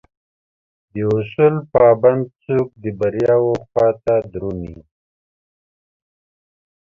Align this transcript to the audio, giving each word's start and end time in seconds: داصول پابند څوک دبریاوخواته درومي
داصول 0.93 1.55
پابند 1.71 2.25
څوک 2.43 2.67
دبریاوخواته 2.83 4.15
درومي 4.31 4.75